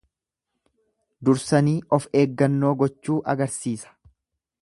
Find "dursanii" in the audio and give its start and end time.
1.27-1.75